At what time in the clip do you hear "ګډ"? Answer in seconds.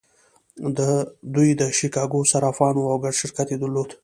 3.03-3.13